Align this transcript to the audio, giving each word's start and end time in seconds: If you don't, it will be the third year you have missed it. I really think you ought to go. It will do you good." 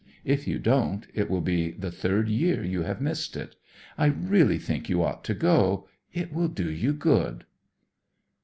If 0.25 0.47
you 0.47 0.57
don't, 0.57 1.05
it 1.13 1.29
will 1.29 1.41
be 1.41 1.69
the 1.69 1.91
third 1.91 2.27
year 2.27 2.63
you 2.65 2.81
have 2.81 2.99
missed 3.01 3.37
it. 3.37 3.55
I 3.99 4.07
really 4.07 4.57
think 4.57 4.89
you 4.89 5.03
ought 5.03 5.23
to 5.25 5.35
go. 5.35 5.87
It 6.11 6.33
will 6.33 6.47
do 6.47 6.71
you 6.71 6.91
good." 6.93 7.45